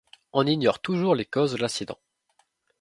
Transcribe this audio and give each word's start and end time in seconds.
On 0.33 0.47
ignore 0.47 0.79
toujours 0.81 1.13
les 1.13 1.25
causes 1.27 1.51
de 1.53 1.57
l'accident. 1.57 1.99